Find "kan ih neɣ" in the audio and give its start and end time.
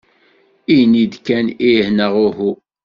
1.25-2.13